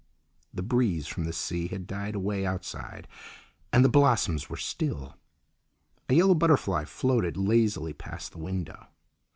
[0.51, 3.07] The breeze from the sea had died away outside,
[3.71, 5.15] and the blossoms were still.
[6.09, 8.87] A yellow butterfly floated lazily past the window.